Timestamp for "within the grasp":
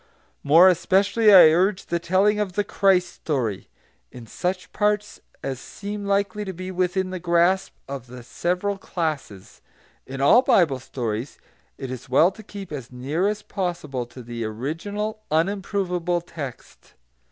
6.71-7.75